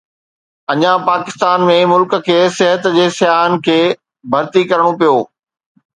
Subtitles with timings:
[0.71, 3.79] اڃا پاڪستان ۾، ملڪ کي صحت جي سياحن کي
[4.31, 5.17] ڀرتي ڪرڻو پيو.